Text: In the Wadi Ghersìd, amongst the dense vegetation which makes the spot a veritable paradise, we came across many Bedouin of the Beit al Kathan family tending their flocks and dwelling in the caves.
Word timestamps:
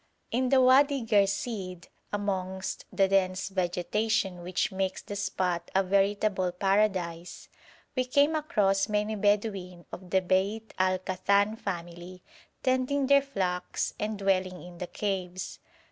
In 0.31 0.49
the 0.49 0.59
Wadi 0.59 1.05
Ghersìd, 1.05 1.85
amongst 2.11 2.85
the 2.91 3.07
dense 3.07 3.49
vegetation 3.49 4.41
which 4.41 4.71
makes 4.71 5.03
the 5.03 5.15
spot 5.15 5.69
a 5.75 5.83
veritable 5.83 6.51
paradise, 6.51 7.49
we 7.95 8.05
came 8.05 8.33
across 8.33 8.89
many 8.89 9.13
Bedouin 9.15 9.85
of 9.91 10.09
the 10.09 10.21
Beit 10.23 10.73
al 10.79 10.97
Kathan 10.97 11.55
family 11.55 12.23
tending 12.63 13.05
their 13.05 13.21
flocks 13.21 13.93
and 13.99 14.17
dwelling 14.17 14.63
in 14.63 14.79
the 14.79 14.87
caves. 14.87 15.59